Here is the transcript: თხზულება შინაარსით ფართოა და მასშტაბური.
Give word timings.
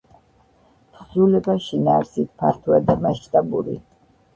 თხზულება 0.95 1.57
შინაარსით 1.67 2.35
ფართოა 2.43 2.85
და 2.91 3.01
მასშტაბური. 3.09 3.83